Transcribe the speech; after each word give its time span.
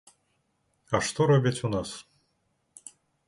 А 0.99 1.01
што 1.09 1.27
робяць 1.33 1.63
у 1.69 1.71
нас? 1.75 1.89